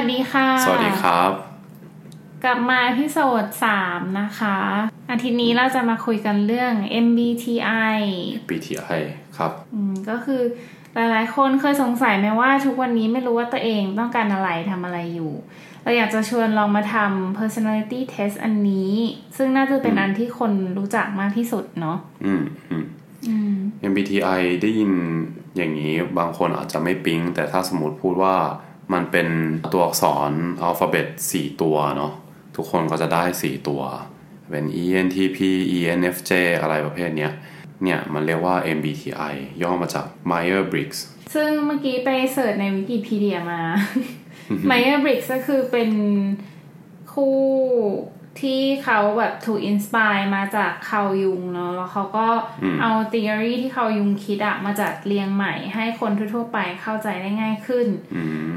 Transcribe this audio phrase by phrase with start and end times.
[0.00, 1.32] วัสดีค่ะ สวัสดีครับ
[2.44, 4.58] กลับมาพิโซดสามนะคะ
[5.10, 6.72] อาทิตย์นี้เราจะมาคุยกันเรื่อง
[7.06, 8.00] MBTI
[8.48, 9.00] BTI
[9.36, 10.42] ครับอืมก็คือ
[10.94, 15.32] หลายๆ คนเคยสงสัยไหมว่าทุกวันนี้ไม่รู้ว่าตัวเองต้องการอะไรทำอะไรอยู่
[15.82, 18.92] เราอยากจะชวนลองมาทำ personality test อันนี้
[19.36, 22.84] ซึ่งน่าจะเป็นอันที่คนรู้จักมากที่สุดเนาะอืมอืม
[23.28, 23.54] อืม
[23.90, 24.90] MBTI ได้ยิน
[25.56, 28.36] อย่างนี้บางคนอาจจะไม่ปิ๊งแต่ถ้าสมมติพูดว่า
[28.92, 29.28] มันเป็น
[29.72, 32.12] ตัวอักษร alphabet 4ตัวเนาะ
[32.56, 33.82] ทุกคนก็จะได้ 4 ตัว
[34.50, 35.38] เป็น ENTP
[35.76, 37.32] ENFJ อะไรประเภทเนี้ย
[37.82, 40.98] เนี่ย มันเรียกว่า MBTI ย่อมาจาก Myers-Briggs
[41.34, 43.60] ซึ่งเมื่อกี้ไป search ในวิกิพีเดียมา
[44.66, 45.90] Myers-Briggs ก็คือเป็น
[47.12, 47.36] คู่
[48.42, 52.28] ที่เขาแบบถูก inspired มาจาก Carl Jung เนาะแล้วเขาก็
[52.82, 57.86] เอาทฤษฎีที่คายุงคิดอะมาจัดเรียงใหม่ให้คนทั่วๆไปเข้าใจได้ง่ายขึ้น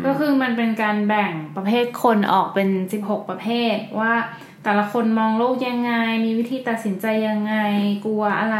[0.05, 2.69] ก็คือมันเป็นการแบ่งประเภทคนออกเป็น
[3.01, 4.13] 16 ประเภท ว่า
[4.63, 5.93] แต่ละคนมองโลกยังไง
[6.25, 7.55] มีวิธีตัดสินใจยังไง
[8.05, 8.59] กลัวอะไร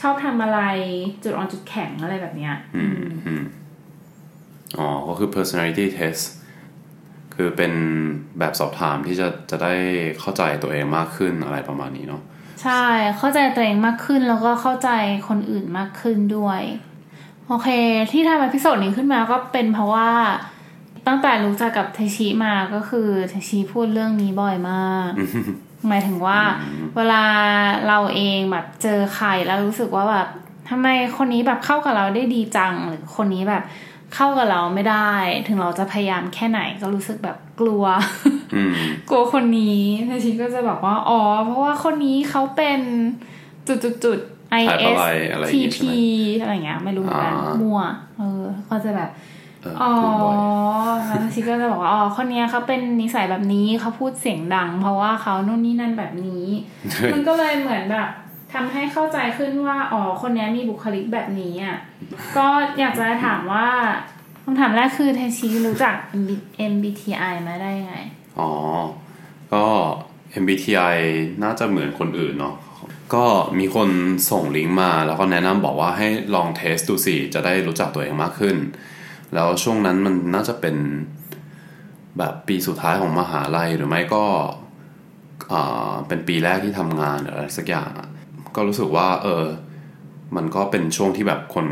[0.00, 0.60] ชอบทำอะไร
[1.22, 3.44] จุดอ่อนจุดแข็งอะไรแบบเนี้ยอืมอืม
[4.78, 6.22] อ๋อ ก็คือ personality test
[7.42, 7.74] คือเป็น
[8.38, 9.74] แบบสอบถามที่จะจะได้
[10.20, 12.22] เข้าใจตัวเองมากขึ้นอะไรประมาณนี้เนาะ
[12.62, 12.84] ใช่
[13.18, 14.90] เข้าใจตัวเองมากขึ้นแล้วก็เข้าใจ
[15.28, 16.60] คนอื่นมากขึ้นด้วย
[17.48, 17.68] โอเค
[18.12, 20.10] ที่ทำ episode นี้ขึ้นมาก็เป็นเพราะว่า
[21.06, 25.10] ตั้งแต่รู้จักกับเทชิมาก็คือเทชิพูดเรื่องนี้บ่อยมาก
[25.88, 26.40] หมายถึงว่า
[26.96, 27.24] เวลา
[27.88, 30.28] เราเองแบบเจอใครแล้วรู้สึกว่าแบบ
[30.70, 33.62] ทำไมคนนี้แบบเข้ากับเราได้ดีจังหรือคนนี้แบบ
[34.14, 35.12] เข้ากับเราไม่ได้
[35.48, 37.84] ถึงเราจะพยายามแค่ไหนก็รู้สึกแบบกลัว
[38.54, 38.74] อืม
[39.08, 42.80] กลัวคนนี้เทชิก็จะบอกว่าอ๋อ เพราะว่าคนนี้เขาเป็น
[43.66, 44.18] จุดจุดจุด
[44.60, 45.86] I ถ่าย S อะไรอะไรอย่าง T งี้ P
[46.36, 47.80] ใช่ไหมอะไรเงี้ยไม่รู้เหมือนกันอ่ามั่ว
[48.18, 49.10] เออก็จะแบบ
[49.62, 50.36] เอออ๋อพูดบ่อย
[51.06, 56.46] แล้วเทชิก็จะบอกว่าอ๋อคนเนี้ยเขาเป็นนิสัยแบบนี้เขาพูดเสียงดัง เพราะว่าเขานู่นนี่นั่นแบบนี้
[57.12, 58.08] มันก็เลยเหมือนแบบ
[58.52, 61.78] ทำให้เข้าใจขึ้นว่าอ๋อคนนี้มีบุคลิกแบบนี้อะ
[62.36, 62.48] ก็
[62.78, 63.68] อยากจะถามว่า
[64.44, 65.94] คำถามแรกคือเทชิรู้จัก
[66.72, 67.96] MBTI มาได้ยังไง
[68.38, 68.50] อ๋อ
[69.52, 69.64] ก็
[70.42, 70.96] MBTI
[71.42, 72.56] น่าจะเหมือนคนอื่นเนาะ
[73.14, 73.24] ก็
[73.58, 73.88] มีคน
[74.30, 78.56] ส่งลิงก์มาแล้วก็แนะนำบอกว่าให้ลองเทสดูสิจะได้รู้จักตัวเองมากขึ้น
[79.34, 80.76] แล้วช่วงนั้นมันน่าจะเป็น
[82.18, 84.24] แบบปีสุดท้ายของมหาลัยหรือไม่ก็
[85.52, 88.08] อ่าเป็นปีแรกที่ทำงานหรืออะไรสักอย่างอะ
[88.56, 89.44] ก็รู้สึกว่า เออ
[90.36, 91.66] มันก็เป็นช่วงที่แบบคน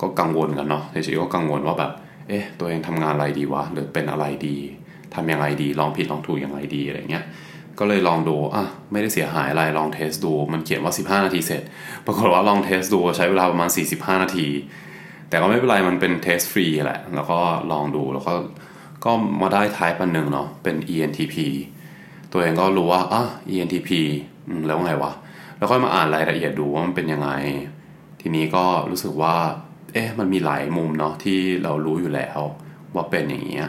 [0.00, 1.92] ก็กังวลกันเนาะในชีวิตก็กังวลว่าแบบ
[2.28, 4.56] เอ๊ะ ตัวเองทำงานอะไรดีวะ หรือเป็นอะไรดี
[5.14, 7.24] ทำยังไงดี ลองผิดลองถูกยังไงดีอะไรเงี้ย
[7.78, 11.62] ก็เลยลองดู อะ ไม่ได้เสียหายอะไร ลองเทสดู มันเขียนว่า 15 นาทีเสร็จ
[12.06, 14.48] ปรากฏว่าลองเทสดูใช้เวลาประมาณ 45 นาที
[15.28, 17.38] แต่ก็ไม่เป็นไร มันเป็นเทสฟรีแหละ แล้วก็
[17.72, 18.34] ลองดู แล้วก็
[19.04, 21.34] ก็มาได้ทายปันหนึ่งเนาะ เป็น ENTP
[22.32, 23.22] ตัวเองก็รู้ว่า อะ
[23.52, 23.90] ENTP
[24.48, 25.12] อืมแล้วไงวะ
[25.64, 27.30] แล้วค่อยมาอ่านรายละเอียดดูว่ามันเป็นยังไง
[28.20, 29.34] ทีนี้ก็รู้สึกว่า
[29.92, 32.40] เอ๊ะมันมีหลายมุมเนาะที่เรารู้อยู่แล้ว
[32.94, 33.66] ว่าเป็นอย่างเงี้ย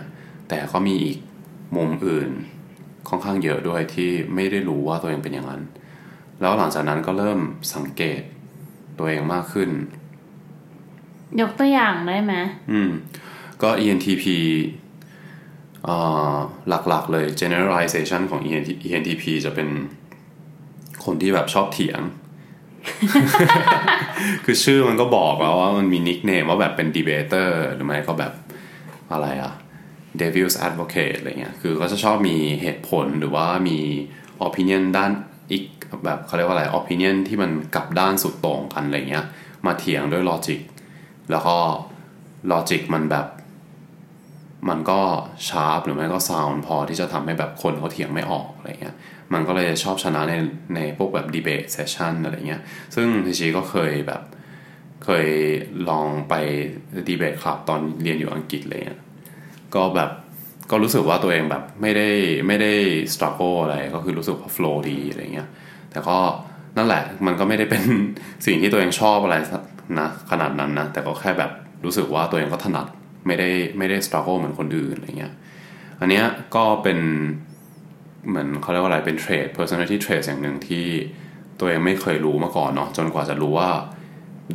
[0.50, 1.18] แต่ก็มีอีก
[1.76, 2.30] มุมอื่น
[3.10, 5.62] ค่อนข้างเยอะด้วยที่ไม่ได้รู้ว่าตัวเองเป็นอย่างนั้น
[6.42, 7.40] แล้วหลังจากนั้นก็เริ่ม
[7.74, 8.22] สังเกต
[8.98, 9.70] ตัวเองมากขึ้น
[11.42, 12.34] ยกตัวอย่างได้ไหม
[12.72, 12.90] อืม
[13.62, 14.26] ก็ ENTP
[15.84, 15.96] เอ่
[16.34, 16.36] อ
[16.68, 19.70] หลักๆเลย generalization ของ ENT- ENTP จะเป็น
[21.06, 22.02] คนที่แบบชอบเถียง
[24.46, 28.34] คือชื่อมันก็บอกแล้วว่ามันมีนิกเนมว่าแบบเป็น debater หรือไม่ก็แบบ
[29.12, 29.54] อะไรอะ
[30.22, 33.78] devil's advocate อะไรเงี้ย คือก็จะชอบมีเหตุผลหรือว่ามี
[34.46, 35.12] opinion ด้าน
[35.52, 35.64] อีก
[36.06, 39.26] แบบเขาเรียกว่าอะไร opinion ที่มันกลับด้านสุดโต่งกันอะไรเงี้ย
[39.66, 40.62] มาเถียงด้วย logic
[41.32, 41.58] แล้วก็
[42.52, 43.28] logic มันแบบ
[44.70, 45.00] มันก็
[45.50, 48.96] sharp หรือไม่ก็ sound พอที่จะทำให้แบบคนเขาเถียงไม่ออกอะไรเงี้ย
[49.34, 50.34] มันก็เลยชอบชนะใน
[50.76, 52.62] ในพวกแบบ debate session อะไรเงี้ย
[52.96, 54.22] ซึ่งทีชีก็เคยแบบ
[55.06, 55.28] เคย
[55.90, 56.34] ลองไป
[57.08, 59.00] debate club ตอนเรียนอยู่อังกฤษอะไรเงี้ย
[59.76, 60.12] ก็แบบ
[60.72, 62.10] ก็รู้สึกว่าตัวเองแบบไม่ได้
[62.48, 62.72] ไม่ได้
[63.14, 65.48] struggle อะไรก็คือรู้สึกว่า flow ดีอะไรเงี้ย
[65.92, 66.18] แต่ก็
[66.78, 67.84] นั่นแหละมันก็ไม่ได้เป็น
[68.46, 69.36] สิ่งที่ตัวเองชอบอะไร
[70.00, 71.52] นะขนาดนั้นนะ แต่ก็แค่แบบ
[71.86, 72.88] รู้สึกว่าตัวเองก็ถนัด
[73.28, 75.34] ไม่ได้ไม่ได้ส t รั g โ l e เหมือนคนอื่นอะไรเงี้ย
[76.00, 77.00] อันเนี้ยก็เป็น
[78.28, 80.86] เหมือนเขาเรียกว่าอะไรเป็นเทรด personality trait อย่างหนึ่งที่
[81.60, 83.70] ตัวเองไม่เคยรู้มาก่อนเนาะจนกว่าจะรู้ว่า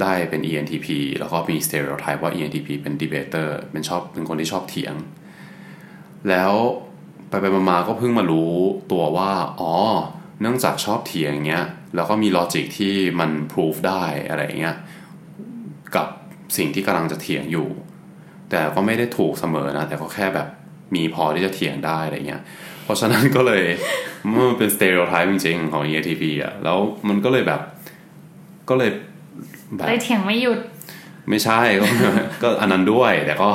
[0.03, 0.87] ได้เป็น ENTP
[1.19, 4.95] แล้วก็มี stereotype ว่า ENTP เป็น debater เป็นชอบเป็นคนที่ชอบเถียง
[6.29, 6.53] แล้ว
[7.29, 8.53] ไปไปมาๆก็เพิ่งมารู้
[8.93, 9.31] ตัวว่า
[9.61, 9.75] อ๋อ
[10.41, 14.77] เนื่องจากชอบเถียงเงี้ย แล้วก็มี logic ที่มัน proof ได้อะไรเงี้ย
[15.97, 16.09] กับ
[16.57, 17.69] สิ่งที่กำลังจะเถียงอยู่
[18.51, 20.49] แต่ก็ไม่ได้ถูกเสมอนะ แต่ก็แค่แบบ
[20.95, 22.43] มีพอที่จะเถียงได้อะไรเงี้ย
[22.91, 23.65] เพราะฉะนั้นก็เลย
[24.25, 26.79] มันเป็น stereotype จริงๆของ ENTP อะแล้ว
[27.09, 27.61] มันก็เลยแบบ
[28.69, 28.91] ก็เลย
[29.77, 30.61] แบบเลยเถียงไม่หยุด
[31.29, 31.87] ไม่ใช่ก็
[32.43, 33.49] ก็อันนั้นด้วย แต่ก็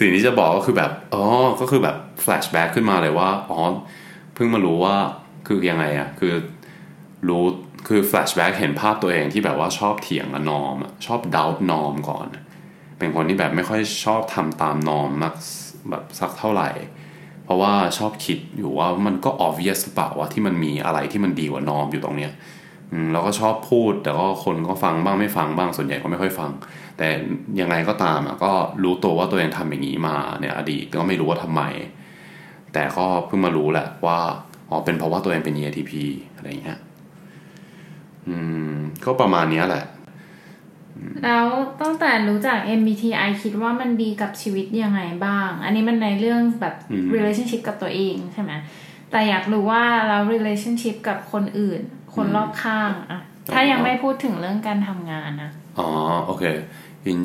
[0.00, 1.24] สิ่งที่จะบอกก็คือแบบอ๋อ
[1.60, 3.60] ก็คือแบบ flashback ขึ้นมาเลยว่าอ๋อ
[4.34, 4.96] เพิ่งมารู้ว่า
[5.46, 6.34] คือยังไงอะคือ
[7.28, 7.44] รู้
[7.88, 12.26] คือ flashback เห็นภาพตัวเองที่แบบว่าชอบเถียงกับ norm อะชอบ doubt norm ก่อน
[12.98, 15.34] เป็นคนที่แบบไม่ค่อยชอบทำตาม norm มาก
[15.90, 16.68] แบบสักเท่าไหร่
[17.48, 22.32] เพราะว่าชอบคิดอยู่ว่ามันก็ obvious หรือเปล่าว่าที่มันมีอะไรที่มันดีกว่า norm อยู่ตรงเนี้ย
[22.92, 26.50] อืมแล้วก็ชอบพูด แต่ก็คนก็ฟังบ้างไม่ฟังบ้างส่วนใหญ่ก็ไม่ค่อยฟัง
[26.98, 27.08] แต่
[27.60, 28.52] ยังไงก็ตามอะก็
[28.82, 31.62] รู้ตัวว่าตัวเองทำอย่างนี้มาเนี่ยอดีตก็ไม่รู้ว่าทำไม
[32.72, 34.18] แต่ก็เพิ่งมารู้แหละว่า
[34.70, 35.92] อ๋อเป็นเพราะว่าตัวเองเป็น ENTP
[36.36, 36.78] อะไรเงี้ย
[38.28, 38.36] อื
[38.72, 38.74] ม
[39.04, 39.84] ก็ประมาณนี้แหละ
[41.24, 41.46] แล้ว
[41.80, 48.52] ตั้งแต่รู้จัก MBTI คิดว่ามันดีกับชีวิตยังไงบ้าง อันนี้มันในเรื่องแบบอืม relationship กับตัวเองใช่ไหม
[49.10, 51.80] แต่อยากรู้ว่าแล้ว relationship กับคนอื่น
[52.14, 53.20] คนรอบข้างอะ
[53.54, 55.88] ถ้ายังไม่พูดถึงเรื่องการทำงานนะอ๋อ
[56.26, 56.44] โอเค
[57.04, 57.18] อิน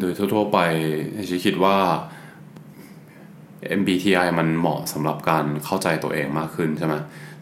[0.00, 0.58] โดยทั่วๆไป
[1.30, 1.76] ฉันคิดว่า
[3.80, 6.94] MBTI มันเหมาะสำหรับการเข้าใจตัวเองมากขึ้นใช่ไหม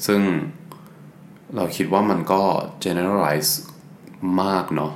[0.07, 0.21] ซึ่ง
[1.57, 2.43] เราคิดว่ามันก็
[2.85, 3.53] generalize
[4.43, 4.93] มากเนาะ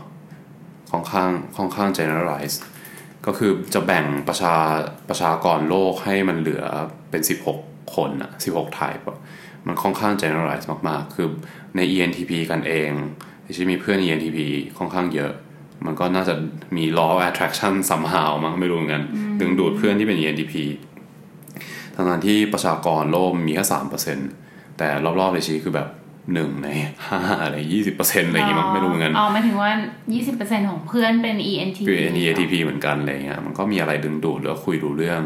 [0.93, 2.57] ค่อนข้างค่อนข้าง generalize
[3.27, 4.55] ก็คือจะแบ่งประชา
[5.09, 6.65] ประชากรโลกให้มันเหลือ
[7.11, 7.23] เป็น
[7.57, 9.19] 16 คนอะ16 type อะ
[9.67, 11.29] มันค่อนข้าง generalize มาก ๆ คือ
[11.77, 12.91] ใน ENTP กันเอง
[13.57, 14.39] ที่มีเพื่อน ENTP
[14.79, 15.33] ค่อนข้างเยอะ
[15.87, 16.35] มันก็น่าจะ
[16.77, 19.05] มี law of attraction somehow มั้งไม่รู้เหมือนกัน
[19.41, 20.55] ดึงดูดเพื่อนที่เป็น ENTP
[21.95, 24.19] ทั้งนั้นที่ประชากรโลกมีแค่สามเปอร์เซ็น
[24.79, 24.89] แต่
[25.21, 25.89] รอบๆในชีวิตคือแบบ
[26.33, 26.69] หนึ่งใน
[27.07, 29.71] ห้าอะไรยี่สิบเปอร์เซ็นอะไรอย่างงี้มั้งไม่รู้เหมือนกันอ๋อหมายถึงว่า
[30.21, 35.23] 20%ของเพื่อนเป็น ENTP คือ NEATP เหมือนกันอะไรเงี้ยมันก็มีอะไรดึงดูดหรือว่าคุยรู้เรื่อง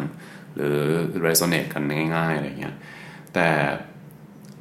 [0.56, 0.76] หรือ
[1.26, 1.82] resonate กัน
[2.14, 2.74] ง่าย ๆอะไรเงี้ย
[3.34, 3.48] แต่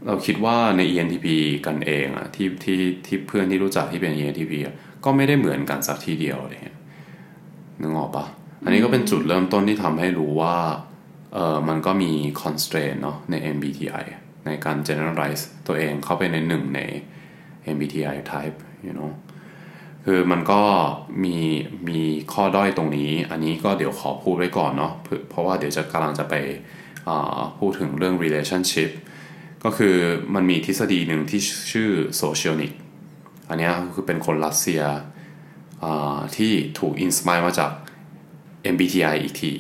[0.06, 1.28] เราคิดว่าใน ENTP
[1.66, 6.78] กันเองอะที่ที่ที่เพื่อนที่รู้จักที่เป็น ENTP อะก็ไม่ได้เหมือนกันสักทีเดียวอะไรเงี้ย
[7.82, 8.26] นึกออกปะ
[8.64, 10.56] อันนี้ก็เป็นจุดเริ่มต้นที่ทำให้รู้ว่า
[11.34, 12.12] เออมันก็มี
[12.42, 14.06] constraint เนาะใน MBTI
[14.46, 16.82] ในการ generalize ตัวเองเข้าไปในหนึ่งใน
[17.74, 19.12] MBTI type you know
[20.06, 20.62] คือมันก็
[21.24, 21.38] มี
[21.90, 22.02] มี
[22.34, 24.94] ข้อด้อยตรงนี้ อันนี้ก็เดี๋ยวขอพูดไว้ก่อนเนาะ
[25.30, 26.36] เพราะว่าเดี๋ยวจะกำลังจะไป
[27.60, 28.92] พูดถึงเรื่อง relationship
[29.64, 29.96] ก็คือ
[30.36, 31.42] มันมีทฤษฎีหนึ่งที่
[31.72, 31.90] ชื่อ
[32.22, 32.74] socionic
[33.50, 34.82] อันนี้คือเป็นคนรัสเซีย
[36.38, 37.72] ที่ถูกอินสปายมาจาก
[38.74, 39.54] MBTI อีกที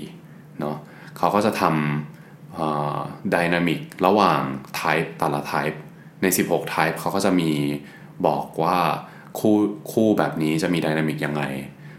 [0.60, 0.78] เนาะ
[1.18, 2.15] เขาก็จะทำ
[3.34, 4.42] ดินามิกระหว่าง
[4.80, 5.78] type แต่ละ type
[6.22, 7.52] ใน 16 type เขาก็จะมี
[8.28, 8.78] บอกว่า
[9.40, 9.56] คู่
[9.92, 11.44] คู่แบบนี้จะมีดินามิกยังไง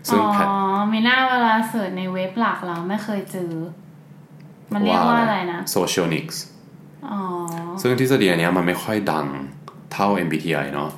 [0.09, 0.47] ซึ่งอ๋อแพท
[0.91, 3.53] ไม่น่าเวลาเสิร์ชในเว็บหลักเราไม่เคยเจอ
[4.73, 6.37] มันเรียกว่าอะไรนะ socionics
[7.11, 7.21] อ๋อ
[7.81, 9.27] ซึ่งทฤษฎีอันเนี้ยมันไม่ค่อยดัง
[9.93, 10.91] เท่า MBTI เนาะ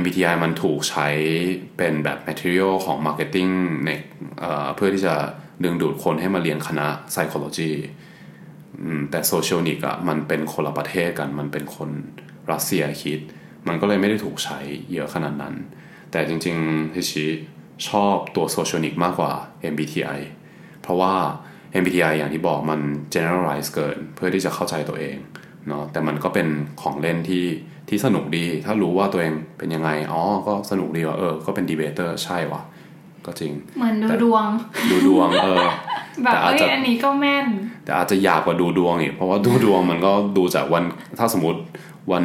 [0.00, 1.08] MBTI มันถูกใช้
[1.76, 3.52] เป็นแบบ material ของ marketing
[3.84, 3.90] ใน
[4.40, 5.14] เอ่อเพื่อที่จะ
[5.64, 8.07] ดึงดูดคนให้มาเรียนคณะ psychology อืม
[9.10, 11.90] แต่ socionic อะมันเป็นคนละประเทศกันมันเป็นคน
[12.52, 13.20] รัสเซียคิด
[13.68, 14.58] มันก็เลยไม่ได้ถูกใช้
[14.92, 15.54] เยอะขนาดนั้น
[16.10, 17.26] แต่จริงๆฮิชิ
[17.88, 19.32] ชอบตัว socionic มากกว่า
[19.72, 20.20] MBTI
[20.82, 21.14] เพราะว่า
[21.80, 22.80] MBTI อย่างที่บอกมัน
[23.14, 25.16] generalize เกิน เพื่อที่จะเข้าใจตัวเอง
[25.68, 26.48] เนาะแต่มันก็เป็น
[26.82, 27.44] ของเล่นที่
[27.88, 32.62] ที่สนุกดี ถ้ารู้ว่าตัวเองเป็นยังไง อ๋อ ก็สนุกดีว่าเออ ก็เป็นดีเบเตอร์ใช่ว่ะ
[33.26, 34.46] ก็จริงเหมือนดูดวง
[34.90, 35.64] ดูดวง เออ
[36.22, 37.46] แบบแต่อาจเอ้ยจะอันนี้ก็แม่น
[37.84, 40.82] แต่อาจจะหยาบกว่าดูดวงอีกเพราะว่าดูดวงมันก็ดูจากวัน
[41.18, 41.60] ถ้าสมมติ
[42.12, 42.24] วัน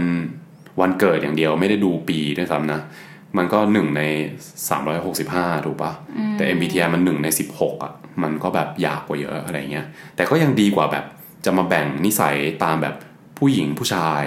[0.81, 2.81] วันเกิดอย่างเดียวไม่ได้ดูปีด้วยซ้ำนะ
[3.37, 4.01] มันก็หนึ่งใน
[4.83, 5.91] 365 ถูกปะ
[6.37, 9.85] แต่ MBTI มันหนึ่งใน 16 อะ มันก็แบบหยาบกว่าเยอะอะไรเงี้ย
[10.15, 11.05] แต่ก็ยังดีกว่าแบบ
[11.45, 12.95] จะมาแบ่งนิสัยตามแบบ
[13.37, 14.23] ผู้หญิงผู้ชาย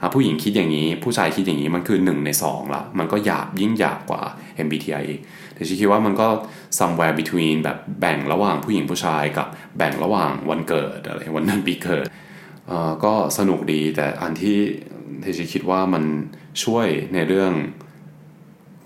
[0.00, 4.22] อะผู้หญิงคิดอย่างนี้ ผู้ชายคิดอย่างนี้มันคือหนึ่งในสองละมันก็หยาบยิ่งหยาบกว่า
[4.66, 5.20] MBTI อีก
[5.58, 6.28] แต่ฉันคิดว่ามันก็
[6.78, 9.46] somewhere between แบบแบ่งระหว่างผู้หญิงผู้ชายกับ
[9.78, 12.06] แบ่งระหว่างวันเกิดอะไรวันเดือนปีเกิด
[13.04, 14.58] ก็สนุกดีแต่อันที่
[15.20, 16.04] เทชิคิดว่ามัน
[16.64, 17.52] ช่วยในเรื่อง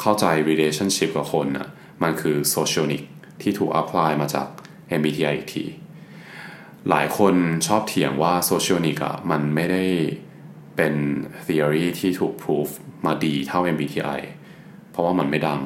[0.00, 1.68] เข้าใจ relationship กับคนน่ะ
[2.02, 3.02] มันคือ socionic
[3.42, 4.46] ที่ถูก apply มาจาก
[4.98, 5.64] MBTI อีกที
[6.90, 7.34] หลายคน
[7.66, 9.84] ชอบเถียงว่า socionic อะมันไม่ได้
[10.76, 10.94] เป็น
[11.46, 12.68] theory ที่ถูก proof
[13.06, 14.20] มาดีเท่า MBTI
[14.90, 15.60] เพราะว่ามันไม่ดัง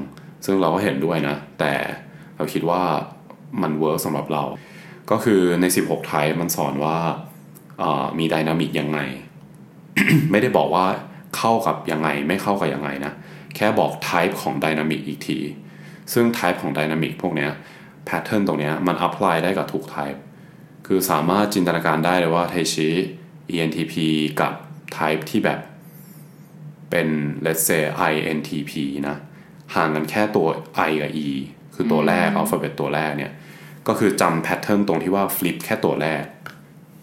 [0.46, 1.72] ซึ่งเราก็เห็นด้วยนะ แต่
[2.36, 2.82] เราคิดว่า
[3.62, 4.42] มัน work สำหรับเรา
[5.10, 6.96] ก็คือใน 16 type มันสอนว่า
[8.18, 8.98] มี dynamic ยังไง
[10.30, 10.86] ไม่ได้บอกว่า
[11.36, 13.12] เข้ากับยังไงไม่เข้ากับยังไงนะ
[13.56, 15.38] แค่บอก type ของ dynamic อีกที
[16.12, 17.50] ซึ่ง type ของ dynamic พวกเนี้ย
[18.08, 20.18] pattern ตรงเนี้ยมัน apply ได้กับทุก type
[20.86, 22.88] คือสามารถจินตนาการได้เลยว่าไทชิ
[23.52, 23.94] ENTP
[24.40, 24.52] กับ
[24.96, 25.60] type ที่แบบ
[26.90, 27.08] เป็น
[27.44, 28.72] let's say INTP
[29.08, 29.16] นะ
[29.74, 30.48] ห่างกันแค่ตัว
[30.88, 31.28] I กับ E
[31.74, 33.32] คือตัวแรก alphabet ตัวแรกเนี่ย
[33.88, 36.24] ก็คือจำ pattern ตรงที่ว่า flip แค่ตัวแรก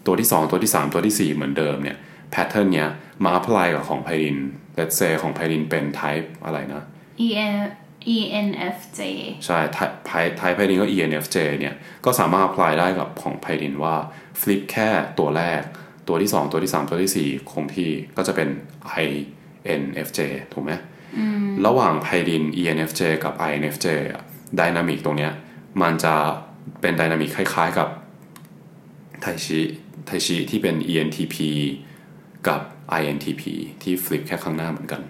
[0.06, 1.96] ตัวที่ 2 ตัวที่ 3 ตัวที่ 4 เหมือนเดิมเนี่ย
[2.30, 2.88] pattern เนี้ย
[3.24, 4.38] มา apply กับของไพริน
[4.78, 6.84] let's say ของไพรินเป็น type อะไรนะ
[7.26, 7.56] E N
[8.16, 9.00] E N F J
[9.46, 13.96] ใช่ไทไทไทไพรินก็ ENFJ เนี่ยก็สามารถ apply ได้กับของไพรินว่า
[14.40, 15.62] flip แค่ตัวแรก
[16.08, 18.48] ตัวที่ 2 ตัวที่ 3 ตัวที่ 4 คงที่ก็จะเป็น
[19.04, 20.20] INFJ
[20.52, 20.72] ถูกไหม
[21.66, 24.22] ระหว่างไพริน ENFJ กับ INFJ อะ
[24.58, 25.32] ดินามิกตรงเนี้ย
[25.82, 26.14] มันจะ
[26.80, 27.88] เป็นดินามิกคล้ายๆกับ
[29.20, 29.60] ไทชิ
[30.06, 31.36] ไทชิที่เป็น ENTP
[32.48, 32.60] กับ
[33.00, 33.42] INTP
[33.82, 35.02] ที่ flip แค่ข้างหน้าเหมือนกัน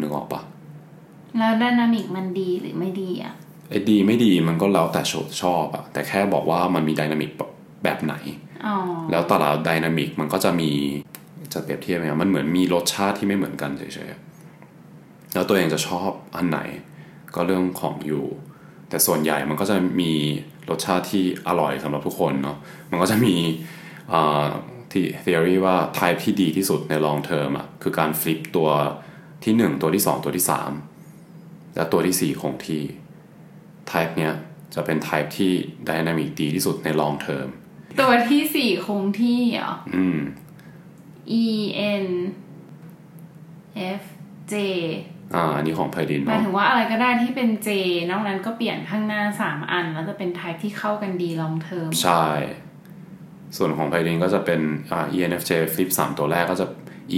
[0.00, 0.42] นึกออกปะ
[1.38, 3.34] แล้วดนามิกมันดีหรือไม่ดีอะ
[3.70, 5.02] ไอ้ดีไม่ดีมันก็แล้วแต่
[5.42, 7.30] ชอบอะแต่แค่บอกว่ามันมีดินามิก
[7.84, 8.14] แบบไหน
[8.66, 8.76] อ๋อ
[9.10, 10.70] แล้วแต่ละดินามิกมันก็จะมี
[11.52, 14.31] จะเปรียบเทียบไงมันเหมือนมีรสชาติที่ไม่เหมือนกันเฉยๆ
[15.34, 16.58] แล้วตัวเองจะชอบอันไหน
[17.34, 18.24] ก็เรื่องของอยู่
[18.88, 20.12] แต่ส่วนใหญ่มันก็จะมี
[20.70, 22.56] รสชาติที่อร่อยสำหรับทุกคนเนาะ
[22.90, 23.34] มันก็จะมี
[24.92, 28.68] ที่ theory ว่า type ที่ดีที่สุดใน long term อะคือการฟลิปตัว
[29.44, 30.46] ที่ 1 ตัวที่ 2 ตัวที่
[31.10, 32.82] 3 และตัวที่ 4 คงที่
[33.90, 34.34] type เนี้ย
[34.74, 35.52] จะเป็น type ที่
[35.88, 37.48] dynamic ดีที่สุดใน long term
[38.00, 40.18] ตัวที่สี่คงที่เหรออืม
[41.42, 41.44] E
[42.04, 42.06] N
[44.00, 44.02] F
[44.52, 44.54] J
[45.34, 47.68] อ่าอันนี้ของไพรินหมายเนาะถึงว่าอะไรก็ได้ที่เป็น J
[48.10, 52.26] นอกนั้นก็เปลี่ยนข้างหน้าสามอัน แล้วจะเป็น type ที่เข้ากันดี long term ใช่
[53.56, 54.60] ส่วนของไพรินก็จะเป็น
[54.90, 56.66] อ่า ENFJ flip สามตัวแรกก็จะ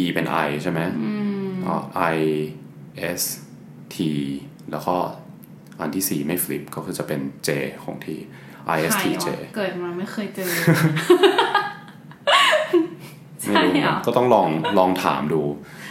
[0.00, 0.80] E เป็น I ใช่ไหม
[1.66, 1.82] อ่า
[2.16, 2.18] I
[3.20, 3.22] S
[3.94, 3.96] T
[4.70, 4.96] แล้วก็
[5.80, 7.50] อันที่สี่ไม่ flip ก็คือจะเป็น J
[7.84, 8.18] ของที่
[8.76, 10.50] I S ใคร T J วะเกิดมาไม่เคยเจอ
[13.46, 14.48] ไม่รู้ใช่เหรอก็ต้องลอง
[14.78, 15.42] ลองถามดู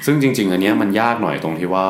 [0.06, 1.88] ซึ่งจริง ๆ อันเนี้ยมันยากหน่อยตรงที่ว่า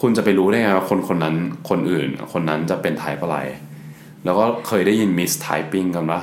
[0.00, 1.36] คุณจะไปรู้ได้ไงว่าคนคนนั้น
[1.68, 3.38] คนอื่น คนนั้นจะเป็นไทป์อะไร
[4.24, 6.20] แล้วก็เคยได้ยิน miss typing กันปะ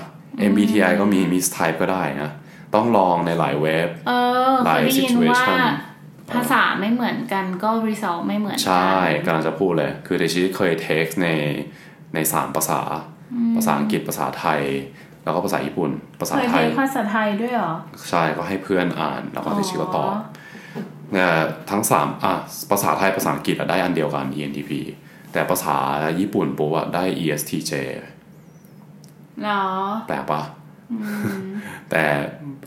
[0.51, 2.31] MBTI ก็มี miss type ก็ได้นะ
[2.75, 4.11] ต้องลองในหลายเว็บเอ
[4.51, 5.59] อหเคลายยได้ยินว่า situation
[6.31, 8.93] ภาษาไม่เหมือนกันก็ result ไม่เหมือนกัใช่
[9.25, 11.29] กำลังจะพูดเลย คือในชีวิตเคยเทคใน
[12.13, 12.81] ในสามภาษา
[13.55, 14.61] ภาษาอังกฤษภาษาไทย
[15.27, 17.73] แล้วก็ภาษาญี่ปุ่น ภาษาเคยไทเรียยนภาษาไทยด้วยเหรอ
[18.09, 20.17] ใช่ก็ให้เพื่อนอ่านแล้วก็ในชีวิตก็ตอบอ๋อ
[21.11, 21.31] เนี่ย
[21.71, 22.33] ทั้งสามอะ
[22.71, 24.71] ภาษาไทยภาษาอังกฤษอะได้อันเดียวกัน ENTP
[25.33, 25.77] แต่ภาษา
[26.19, 27.71] ญี่ปุ่นปุ๊บอะได้ ESTJ
[29.41, 29.63] เหรอ
[30.07, 30.41] แปลกปะ
[31.91, 32.03] แต่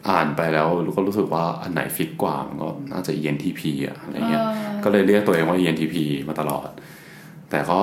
[0.08, 5.96] อ่านไปแล้วก็รู้สึกว่าอันไหนฟิตกว่ามันก็น่าจะ ENTP อะอะไรเงี้ยเออก็เลยเรียกตัวเองว่า ENTP
[6.28, 6.68] มาตลอด
[7.50, 7.80] แต่ก็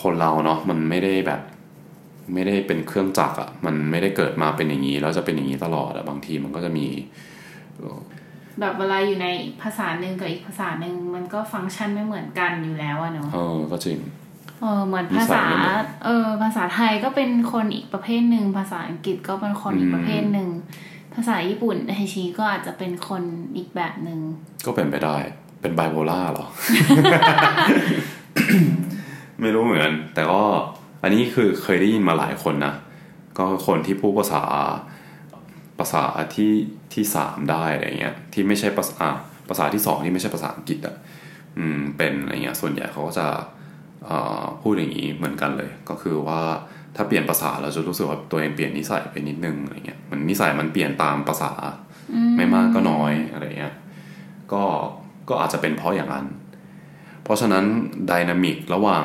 [0.00, 1.40] คนเราเนาะมันไม่ได้แบบ
[2.34, 6.86] ไม่ได้เป็นเครื่องจักรอะมันไม่ได้เกิดมาเป็นอย่างนี้แล้วจะเป็นอย่างนี้ตลอดอะบางทีมันก็จะมี
[8.60, 9.28] แบบเวลาอยู่ใน
[9.62, 13.98] ภาษาหนึ่งกับอีกภาษาหนึ่งมันก็ฟังก์ชันไม่เหมือนกันอยู่แล้วอะเนาะเออก็จริง
[14.60, 20.48] เออเหมือนนิภาสัษายไม่เหมือนเออภาษาไทยก็เป็นคนอีกประเภทหนึ่งภาษาอังกฤษก็เป็นคนอีกประเภทหนึ่ง
[21.14, 23.22] ภาษาญี่ปุ่นไฮชีก็อาจจะเป็นคน
[23.56, 24.18] อีกแบบหนึ่ง
[24.66, 25.16] ก็เป็นไปได้
[25.60, 26.46] เป็นไบโพล่าเหรอ
[29.40, 30.42] ไม่รู้เหมือนกันแต่ก็
[31.02, 32.74] อันนี้คือเคยได้ยินมาหลายคนนะ
[33.38, 34.42] ก็คนที่พูดภาษา
[35.78, 36.52] ภาษาที่
[36.94, 39.12] ที่สามได้อะไรเงี้ยที่ไม่ใช่ภาษาอะ
[39.48, 40.96] ภาษาที่สองที่ไม่ใช่ภาษาอังกฤษอะ
[41.58, 43.26] อืมเป็นอะไรเงี้ยส่วนใหญ่เขาก็จะ
[44.04, 46.40] เอ่อพูดอย่างนี้เหมือนกันเลย ก็คือว่า
[46.96, 51.52] ถ้าเปลี่ยนภาษาเราจะรู้สึกว่าตัวเองเปลี่ยนนิสัยไปนิดนึงอะไรเงี้ยมันนิสัยมันเปลี่ยนตามภาษา
[52.36, 53.74] ไม่มากก็น้อยอะไรเงี้ย
[54.52, 54.62] ก็
[55.28, 56.26] ก็อาจจะเป็นเพราะอย่างนั้น
[57.24, 57.64] เพราะฉะนั้น
[58.10, 59.04] ดินามิกระหว่าง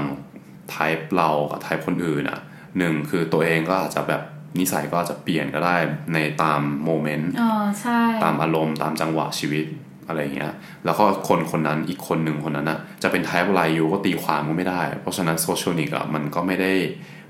[0.70, 2.40] ไทป์เรากับไทป์คนอื่นอะ
[2.78, 4.22] หนึ่งคือตัวเองก็อาจจะแบบ
[4.60, 5.76] นิสัยก็อาจจะเปลี่ยนก็ได้
[6.14, 7.52] ในตามโมเมนต์อ๋อ
[7.82, 9.66] ใช่ตามอารมณ์ตามจังหวะชีวิต
[10.08, 10.54] อะไรเงี้ย
[10.86, 16.72] แล้วก็คนคนนั้นอีกคนหนึ่งคนนั้นอะจะเป็นไทป์อะไรอยู่ก็ตีความก็ไม่ได้ เพราะฉะนั้นโซเชียลนิกอะมันก็ไม่ได้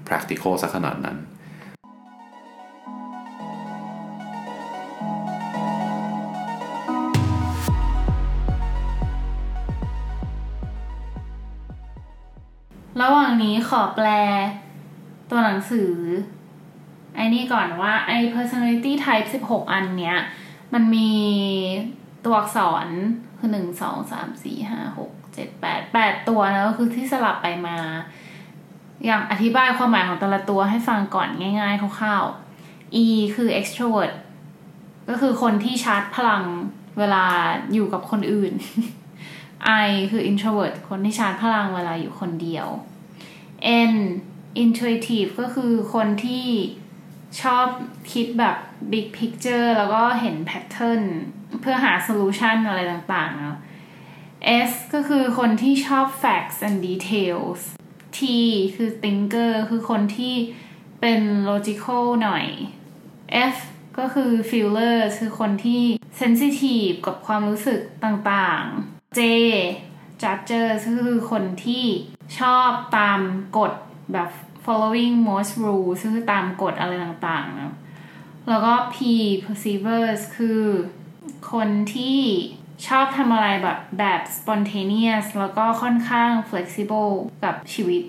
[0.07, 1.17] practical สักขนาดนั้น
[13.01, 14.07] ระหว่างนี้ขอแปล
[15.29, 15.91] ตัวหนังสือ
[17.15, 20.17] ไอ้นี่ก่อนว่าไอ้ personality type 16 อันเนี้ย
[20.73, 21.11] มันมี
[22.25, 22.87] ตัวอักษร
[23.37, 27.77] คือหนึ่งสองสามสี่ห้าหกเจ็ดแปดแปดตัวนะก็คือที่สลับไปมา
[29.05, 34.13] อย่างอธิบายความหมายของแต่ละตัวให้ฟังก่อนง่ายๆคร่าวๆ E คือ extrovert
[35.09, 36.43] ก็คือคนที่ชาร์จพลัง
[36.97, 37.25] เวลา
[37.73, 38.53] อยู่กับคนอื่น
[39.85, 42.67] I คือ introvert คนที่ชาร์จพลังเวลาอยู่คนเดียว
[43.91, 43.95] N
[44.63, 46.47] intuitive ก็คือคนที่
[47.41, 47.67] ชอบ
[48.13, 48.57] คิดแบบ
[48.91, 51.03] big picture แล้วก็เห็น pattern
[51.61, 53.57] เพื่อหา solution อะไรต่างๆเนาะ
[54.69, 57.61] S ก็คือคนที่ชอบ facts and details
[58.17, 58.19] T
[58.75, 60.35] คือ thinker คือคนที่
[61.01, 62.45] เป็น logical หน่อย
[63.53, 63.57] F
[63.97, 65.83] ก็คือ feeler คือคนที่
[66.19, 69.19] sensitive กับความรู้สึกต่างๆ J
[70.21, 71.85] judger ก็คือคนที่
[72.39, 73.19] ชอบตาม
[73.57, 73.73] กฎ
[74.13, 74.29] แบบ
[74.65, 77.75] following most rules คือตามกฎอะไรต่างๆนะ
[78.49, 78.97] แล้วก็ P
[79.43, 80.61] perceivers คือ
[81.51, 82.19] คนที่
[82.87, 87.11] ชอบทำอะไรแบบแบบ spontaneous แล้วก็ค่อนข้าง flexible
[87.43, 88.03] กับชีวิต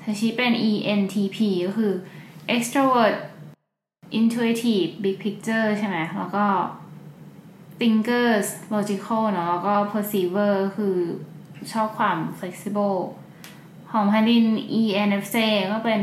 [0.00, 1.92] ถ้าชี้เป็น ENTP ก็คือ
[2.54, 3.16] extrovert
[4.18, 6.44] intuitive big picture ใช่ไหม แล้วก็
[7.80, 10.96] thinkers logical เนอะแล้วก็ perceiver คือ
[11.72, 12.98] ชอบความ flexible
[13.90, 14.44] ของพันดิน
[14.80, 15.36] ENFJ
[15.72, 16.02] ก็เป็น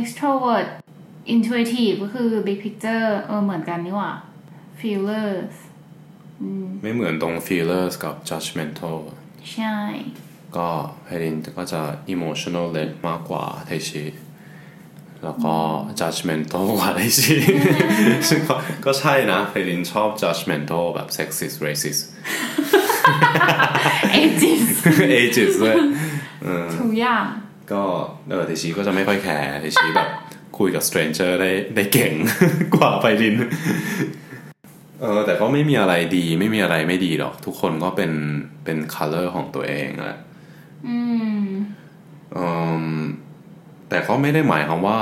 [0.00, 0.68] extrovert
[1.34, 4.12] intuitive ก็คือ big picture เออเหมือนกันนี่หว่า
[4.80, 5.54] feelers
[6.82, 8.98] ไม่เหมือนตรง feelers กับ judgmental
[9.52, 9.76] ใช่
[10.56, 10.68] ก็
[11.04, 11.82] ไพรินก็จะ
[12.14, 14.04] emotional led มากกว่าไทชิ
[15.24, 15.54] แล้วก็
[16.00, 17.36] judgmental กว่าไทชิ
[18.28, 22.02] ซึ่งก็ก็ใช่นะไพรินชอบ judgmental แบบ sexist racist
[24.22, 24.64] ages
[25.22, 25.76] ages ด้วย
[26.80, 27.26] ทุกอย่าง
[27.72, 27.82] ก็
[28.30, 30.08] เออไทชิก็จะไม่ค่อยแคร์ไทชิแบบ
[30.58, 32.12] คุยกับ stranger ได้ได้เก่ง
[32.74, 33.36] กว่าไพริน
[35.00, 38.12] เออแต่ก็ไม่มีอะไรดีไม่มีอะไรไม่ดีหรอก ทุกคนก็เป็น
[38.64, 40.20] เป็น color ของตัวเองแหละ
[40.86, 40.98] อื
[41.42, 41.46] ม
[42.36, 42.48] อื
[42.84, 42.86] ม
[43.92, 45.00] แต่ก็ไม่ได้หมายความว่า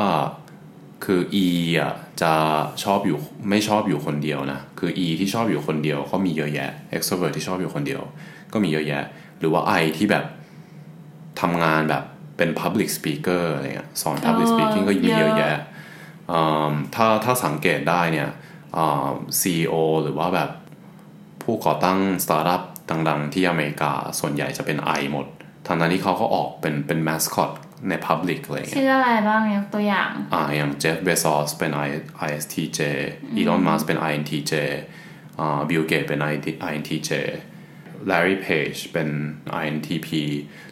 [1.04, 1.46] คือ E
[1.80, 2.32] อะจะ
[2.84, 3.18] ชอบอยู่
[3.50, 8.02] ไม่ชอบอยู่คนเดียวนะคือ E ที่ชอบอยู่คนเดียวก็มีเยอะแยะ extrovert ที่ชอบอยู่คนเดียว
[8.52, 9.04] ก็มีเยอะแยะ
[9.38, 10.24] หรือว่า I ที่แบบ
[11.40, 12.04] ทำงานแบบ
[12.36, 15.60] เป็น public speaker อะไรเงี้ยสอน public เออ speaking ก็มีเยอะเยอะแยะ
[16.32, 18.28] อืมถ้าถ้าสังเกตได้เนี่ย
[18.76, 20.50] อ่า CEO หรือว่าแบบ
[21.42, 22.62] ผู้ก่อตั้งสตาร์ทอัพ
[23.08, 25.26] ดังๆ ที่อเมริกาส่วนใหญ่จะเป็น I หมด
[25.66, 27.52] ทั้งนั้นที่เขาก็ออกเป็นเป็น mascot
[27.88, 31.88] ใน public อะไรเงี้ยชื่ออะไรบ้างยกตัวอย่าง อ่าอย่าง Jeff Bezos เป็น I
[32.28, 32.80] ISTJ
[33.40, 34.52] Elon Musk เป็น INTJ
[35.38, 36.20] อ่า Bill Gates เป็น
[36.72, 37.10] INTJ
[38.10, 39.08] Larry Page เป็น
[39.64, 40.08] INTP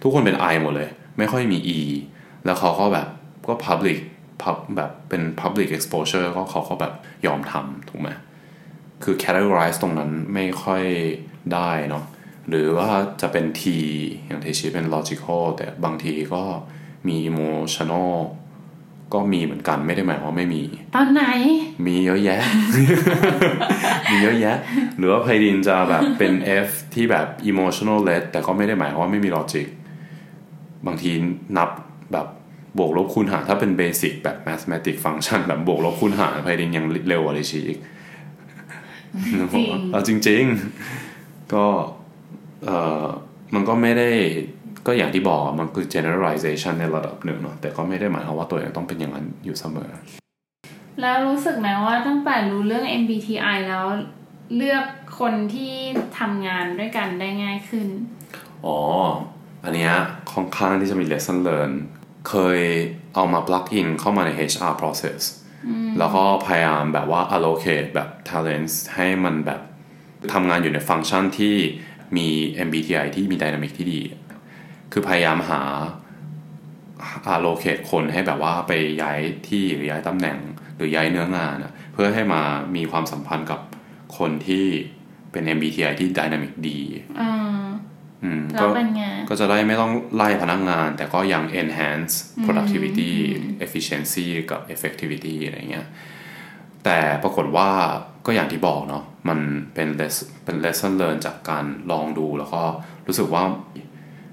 [0.02, 1.80] ทุกคนเป็น I หมดเลย ไม่ค่อยมี E
[2.44, 3.08] แล้วเขาก็แบบ
[3.48, 3.98] ก็ public
[4.42, 6.94] pub แบบเป็น public exposure ก็เขาก็แบบ
[7.26, 8.08] ยอมทำถูกไหม
[9.04, 10.84] คือ categorize ตรงนั้นไม่ค่อย
[11.54, 12.04] ได้เนาะ
[12.48, 12.90] หรือว่า
[13.20, 13.62] จะเป็น T
[14.26, 16.42] อย่างที่ชี้เป็น logical แต่บางทีก็
[17.06, 18.12] มี emotional
[19.14, 20.62] ก็มีเหมือนกันไม่ได้หมายความว่าไม่มี
[20.94, 21.24] ตอนไหน
[21.86, 22.40] มีเยอะแยะ
[24.10, 24.56] มีเยอะแยะ
[24.96, 26.32] หรือว่าไพรินจะแบบเป็น
[26.66, 29.66] F ที่แบบ emotional led แต่ก็ไม่ได้หมายความว่าไม่มี logic
[30.86, 31.10] บางที
[31.58, 31.70] นับ
[32.12, 32.26] แบบ
[32.78, 37.78] บวกลบคูณหารถ้าเป็น basic แบบ mathematic function แบบบวกลบคูณหารไพรินยังเร็วกว่าเลยชีอีก
[39.24, 41.64] จริงเอาจริงๆก็
[42.64, 42.70] เอ
[43.04, 43.06] อ
[43.54, 44.10] มันก็ไม่ได้
[44.88, 49.90] ก็อย่างที่บอกอะมันคือ generalization ในระดับหนึ่งเนาะแต่ก็ไม่ได้หมายความว่าตัวเองต้องเป็นอย่างนั้นอยู่เสมอ
[51.00, 53.86] แล้วรู้สึกไหมว่าตั้งแต่รู้เรื่อง MBTI แล้ว
[54.56, 54.84] เลือก
[55.20, 55.74] คนที่
[56.18, 57.88] ทำงานด้วยกันได้ง่ายขึ้น
[58.66, 58.78] อ๋อ
[59.64, 59.92] อันเนี้ย
[60.32, 61.72] ค่อนข้างที่จะมี lesson learn
[62.28, 62.60] เคย
[63.14, 65.20] เอามา plug in เข้ามาใน HR process
[65.98, 69.60] แล้วก็พยายามแบบว่า allocate แบบ talents ให้มันแบบ
[70.32, 71.56] ทำงานอยู่ในฟังก์ชันที่
[72.16, 72.28] มี
[72.66, 74.00] MBTI ที่มี dynamic ที่ดี
[74.92, 75.62] คือพยายามหา
[77.34, 78.72] allocate คนให้แบบว่าไป
[79.02, 80.38] ย้ายที่หรือย้ายตำแหน่ง
[80.76, 82.42] หรือย้ายเนื้องานอะเพื่อให้มา
[82.76, 83.60] มีความสัมพันธ์กับ
[84.18, 84.66] คนที่
[85.32, 86.80] เป็น MBTI ที่ dynamic ดี
[87.20, 87.32] อ่า
[88.24, 93.12] อืมแล้วเป็นไงก็จะได้ไม่ต้องไล่พนักงาน แต่ก็ยัง enhance productivity
[93.64, 95.86] efficiency กับ effectivity อะไรเงี้ย
[96.84, 97.68] แต่ปรากฏว่า
[98.26, 99.38] ก็อย่างที่บอกเนาะมัน
[99.74, 102.62] เป็น less เป็น lesson learn จากการลองดูแล้วก็
[103.06, 103.42] รู้สึกว่า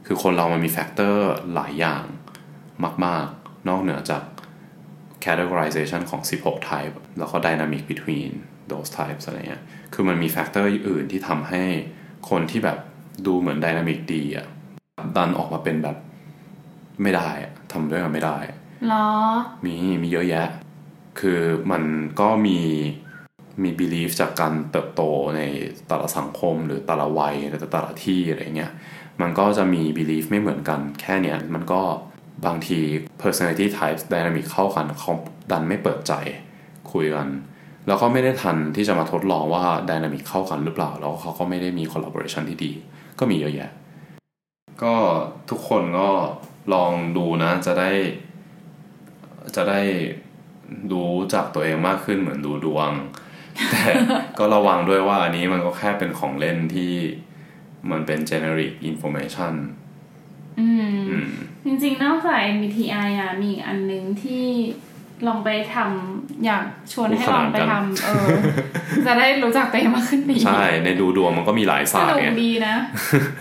[0.05, 2.03] คือคนเรามันมีแฟกเตอร์หลายอย่าง
[3.05, 4.23] มาก ๆ นอกเหนือจาก
[5.25, 8.31] categorization ของ 16 type แล้วก็ dynamic between
[8.71, 9.63] those types อะไรเงี้ย
[9.93, 11.63] คือมันมีแฟกเตอร์อื่นที่ทำให้
[12.29, 12.77] คนที่แบบ
[13.25, 14.47] ดูเหมือน dynamic ดีอะ
[15.15, 15.97] ดันออกมาเป็นแบบ
[17.01, 18.37] ไม่ได้อะทำด้วยกันไม่ได้
[18.85, 19.07] เหรอ
[19.65, 20.47] มีมีเยอะแยะ
[21.19, 21.41] คือ
[21.71, 21.83] มัน
[22.19, 22.59] ก็มี
[23.63, 25.01] มี belief จากการเติบโต
[25.37, 25.41] ใน
[25.87, 28.71] แต่ละสังคมหรือแต่ละวัยหรือแต่ละที่อะไรเงี้ย
[29.21, 31.81] มันก็จะมี belief ไม่เหมือนกันแค่เนี้ยมันก็
[32.45, 32.79] บางที
[33.21, 35.11] personality types dynamic เข้ากันเขา
[35.51, 36.13] ดันไม่เปิดใจ
[36.91, 37.27] คุยกัน
[37.87, 42.71] แล้วก็ไม่ได้ทันที่จะมาทดลองว่า dynamic เข้ากันหรือเปล่า แล้วเขาก็ไม่ได้มี collaboration ที่ดี
[43.19, 43.71] ก็มีเยอะแยะ
[44.83, 44.95] ก็
[45.49, 46.09] ทุกคนก็
[46.73, 47.91] ลองดูนะ จะได้
[49.55, 49.81] จะได้
[50.91, 52.91] รู้จักตัวเองมากขึ้นเหมือนดูดวง
[53.71, 53.83] แต่
[54.39, 56.93] ก็ระวังด้วยว่าอันนี้มันก็แค่เป็นของเล่นที่
[57.91, 59.53] มันเป็น generic information
[60.59, 60.67] อื
[61.19, 61.25] ม
[61.65, 64.45] จริงๆ นอกจาก MBTI อะ มีอีกอันนึงที่
[65.27, 68.27] ลองไปทำอยากชวนให้ลองไปทำเออ
[69.05, 72.75] จะได้รู้จักตัวเองมากขึ้นดีใช่ ในดูดวงมันก็มีหลายสศาสตนุร์กไงดีนะ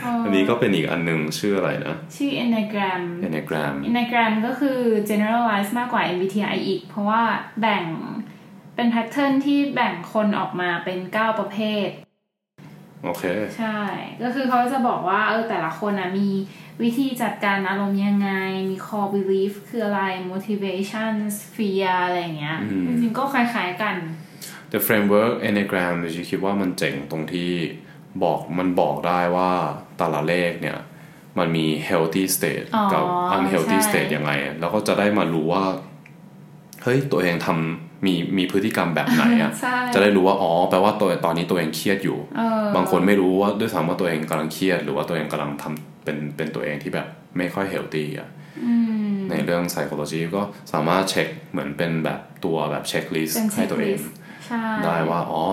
[0.01, 4.79] เอันนี้ก็เป็นอีกอันหนึ่งชื่ออะไรนะ ชื่อ Enneagram Enneagram Enneagram ก็คือ
[5.11, 7.23] generalize มากกว่า MBTI อีก เพราะว่า
[7.61, 7.85] แบ่ง
[8.75, 11.89] เป็นแพทเทิร์นที่แบ่งคนออกมาเป็น 9 ประเภท
[13.05, 13.25] โอเค
[13.59, 13.79] ใช่
[14.23, 16.29] ก็คือเขาจะบอกว่าเออแต่ละคนนะมี
[16.83, 18.31] วิธีจัดการอารมณ์ยังไง
[18.71, 21.13] มี core belief คืออะไร motivation
[21.55, 23.97] fear อะไรอย่างเงี้ย จริงๆก็คล้ายๆกัน
[24.73, 27.53] The framework Enneagram ดิฉันคิดว่ามันเจ๋งตรงที่
[28.23, 29.51] บอกมันบอกได้ว่า
[29.99, 30.79] แต่ละเลขเนี่ย
[31.39, 33.05] มันมี healthy state อ๋อกับ
[33.37, 35.65] unhealthy ใช่ state ยังไง แล้วก็จะได้มารู้ว่า
[36.85, 48.29] เฮ้ยตัวเองทำมีมีพฤติกรรมแบบไหนอะใช่จะได้รู้ว่าอ๋อแปลว่าตัวตอนนี้ตัวเองเครียดอยู่เออบางคนไม่รู้ว่าด้วยซ้ำว่าตัวเองกำลังเครียด หรือว่าตัวเองกำลังทำเป็นเป็นตัวเองที่แบบไม่ค่อย healthy อะ
[49.31, 50.43] ในเรื่อง psychology ก็
[50.73, 54.07] สามารถเช็คเหมือนเป็นแบบตัวแบบ checklist เป็นให้ตัวเอง checklist
[54.47, 55.45] ใช่ได้ว่าอ๋อ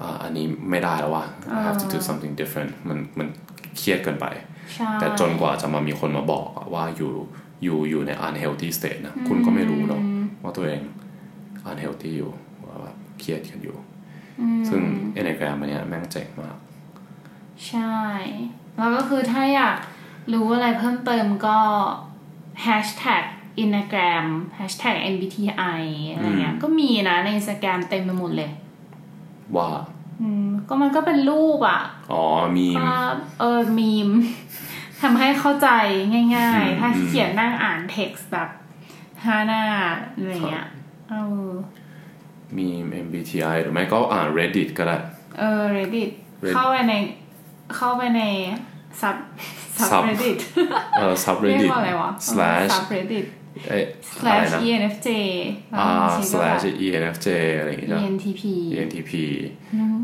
[0.00, 1.24] อ่าอันนี้ไม่ได้แล้วว่ะ
[1.56, 3.28] I have to do something different มันมัน
[3.78, 4.26] เครียดเกินไป
[4.74, 7.12] ใช่แต่จนกว่าจะมามีคนมาบอกอะว่าอยู่
[7.64, 10.02] อยู่อยู่ใน unhealthy state นะคุณก็ไม่รู้เนาะ
[10.42, 10.82] ว่าตัวเอง
[11.68, 12.32] unhealthy อยู่
[12.66, 13.76] ว่าแบบเครียดกันอยู่
[14.68, 14.82] ซึ่ง
[15.18, 16.56] Enneagram อันเนี้ยแม่งเจ๋งมาก
[17.68, 17.96] ใช่
[18.76, 19.76] แล้วก็คือถ้าอยาก
[20.32, 21.58] รู้อะไรเพิ่มเติมก็
[22.64, 23.24] hashtag
[23.62, 24.26] Instagram
[24.58, 28.50] hashtag MBTI อะไรเงี้ย ก็มีนะใน Instagram เต็มไปหมดเลย
[29.56, 29.70] ว่า
[30.20, 32.24] อืมก็มันก็เป็นรูปอะ อ๋อ
[32.56, 34.08] มีมภาพเออมีม
[35.02, 35.68] ทำให้เข้าใจ
[36.12, 38.48] ง่ายอืมๆถ้าเขียนนั่งอ่าน text แบบ
[39.24, 39.62] ห้าหน้า
[40.16, 40.66] อะไรเงี้ย
[41.10, 41.14] เอ
[41.48, 41.52] อ
[42.56, 42.68] มี
[43.04, 44.96] MBTI หรือไม่ก็อ่าน Reddit ก็ได้
[45.38, 46.10] เออ Reddit
[46.44, 46.94] Reddit เข้าไปใน
[47.76, 48.22] เข้าไปใน
[49.00, 49.16] sub
[49.78, 50.38] Sub subreddit
[50.98, 53.26] เออเรียก subreddit ว่าอะไรวะ slash subreddit
[53.68, 53.84] เอ้ย
[54.18, 55.08] อะไร slash นะ enfj
[55.74, 57.28] อ่าบางทีก็แบบ slash ENFJ
[57.58, 58.42] อะไรอย่างเงี้ย ENTP
[58.74, 59.12] ENTP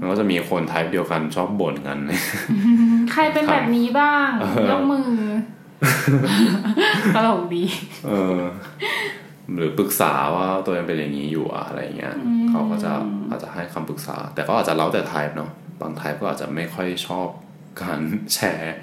[0.00, 1.98] มันก็จะมีคน type เดียวกันชอบบ่นกัน
[3.12, 4.30] ใครเป็นแบบนี้บ้าง
[4.70, 5.10] ยกมือ
[7.14, 7.64] ตลกดี
[8.06, 8.40] เออ
[9.56, 12.14] หรือปรึกษาว่าตัวเองเป็นอย่างนี้อยู่อะอะไรอย่างเงี้ย
[12.50, 12.92] เขาก็จะ
[13.30, 17.28] อาจจะให้คำปรึกษา แต่ก็อาจจะแล้วแต่ type เนาะบาง type ก็อาจจะไม่ค่อยชอบ
[17.82, 18.00] การ
[18.34, 18.74] แชร์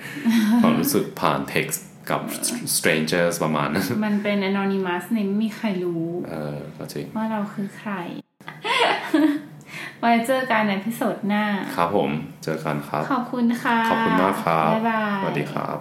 [0.62, 2.22] ความรู้สึกผ่าน text กับ
[2.76, 7.94] strangers ประมาณนั้นมันเป็น anonymous เนี่ยไม่มีใครรู้ เออก็จริงว่าเราคือใคร
[10.00, 12.10] ไว้เจอกันในพิโซดหน้า ครับผม
[12.44, 15.78] เจอกันครับ ขอบคุณค่ะ ขอบคุณมากครับ บ๊ายบาย สวัสดีครับ